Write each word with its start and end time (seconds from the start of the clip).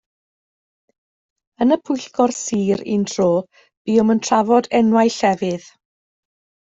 Yn 1.65 1.75
y 1.75 1.77
Pwyllgor 1.89 2.33
Sir 2.37 2.81
un 2.95 3.03
tro 3.13 3.29
buom 3.91 4.15
yn 4.15 4.25
trafod 4.31 4.71
enwau 4.81 5.15
llefydd. 5.21 5.69